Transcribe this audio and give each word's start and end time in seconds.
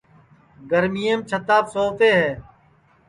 گرمِیم 0.69 1.19
چھِتاپ 1.29 1.65
سووتے 1.73 2.09
ہے 2.19 2.29